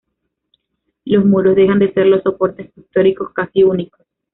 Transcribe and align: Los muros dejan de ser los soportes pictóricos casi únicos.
Los 1.05 1.23
muros 1.25 1.55
dejan 1.55 1.77
de 1.77 1.93
ser 1.93 2.07
los 2.07 2.23
soportes 2.23 2.71
pictóricos 2.71 3.31
casi 3.33 3.61
únicos. 3.61 4.01